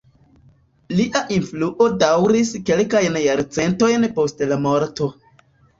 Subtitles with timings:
[0.99, 5.15] Lia influo daŭris kelkajn jarcentojn post la morto.